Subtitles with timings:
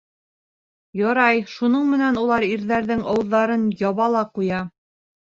[0.99, 4.63] Ярай, шуның менән улар ирҙәренең ауыҙҙарын яба ла ҡуя.